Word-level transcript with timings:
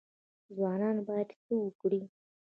ځوانان 0.55 0.97
باید 1.07 1.29
څه 1.43 1.53
وکړي؟ 1.63 2.01